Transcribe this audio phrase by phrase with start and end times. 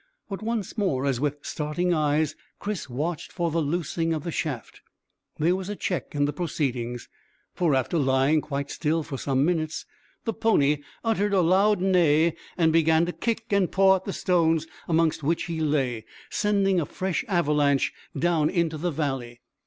[0.29, 4.81] But once more, as with starting eyes Chris watched for the loosing of the shaft,
[5.37, 7.07] there was a check in the proceedings.
[7.53, 9.85] For, after lying quite still for some minutes,
[10.25, 14.65] the pony uttered a loud neigh and began to kick and paw at the stones
[14.87, 19.39] amongst which he lay, sending a fresh avalanche down into the valley.